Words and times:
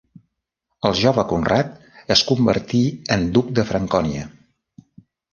El 0.87 0.95
jove 0.99 1.25
Conrad 1.33 1.75
es 2.15 2.23
convertí 2.29 2.81
en 3.17 3.27
duc 3.35 3.51
de 3.61 3.67
Francònia. 3.73 4.23